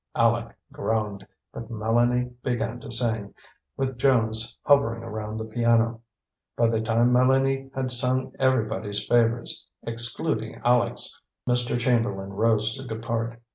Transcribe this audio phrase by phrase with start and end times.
[0.15, 3.35] Aleck groaned, but Mélanie began to sing,
[3.77, 6.01] with Jones hovering around the piano.
[6.57, 11.79] By the time Mélanie had sung everybody's favorites, excluding Aleck's, Mr.
[11.79, 13.39] Chamberlain rose to depart.